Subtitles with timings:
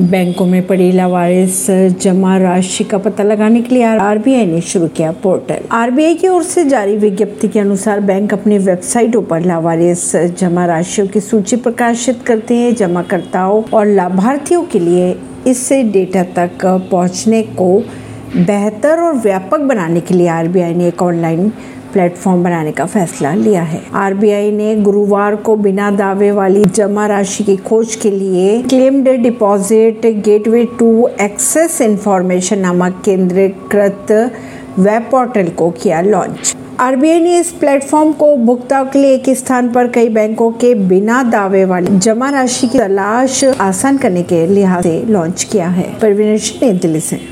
[0.00, 1.66] बैंकों में पड़ी लावारिस,
[2.00, 6.42] जमा राशि का पता लगाने के लिए आरबीआई ने शुरू किया पोर्टल। आरबीआई की ओर
[6.42, 12.22] से जारी विज्ञप्ति के अनुसार बैंक अपनी वेबसाइटों पर लावारिस, जमा राशियों की सूची प्रकाशित
[12.22, 15.16] करते हैं, जमाकर्ताओं और लाभार्थियों के लिए
[15.46, 17.76] इससे डेटा तक पहुँचने को
[18.36, 21.52] बेहतर और व्यापक बनाने के लिए आरबीआई ने एक ऑनलाइन
[21.92, 27.44] प्लेटफॉर्म बनाने का फैसला लिया है। आरबीआई ने गुरुवार को बिना दावे वाली जमा राशि
[27.44, 34.12] की खोज के लिए claimed deposit gateway to access information नामक केंद्रीकृत
[34.78, 39.68] वेब पोर्टल को किया लॉन्च। आरबीआई ने इस प्लेटफॉर्म को उपभोक्ताओं के लिए एक स्थान
[39.72, 44.82] पर कई बैंकों के बिना दावे वाली जमा राशि की तलाश आसान करने के लिहाज
[44.82, 47.20] से लॉन्च किया है। परवीन दिल्ली से।